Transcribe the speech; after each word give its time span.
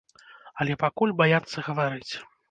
Але 0.63 0.77
пакуль 0.83 1.13
баяцца 1.19 1.65
гаварыць. 1.67 2.13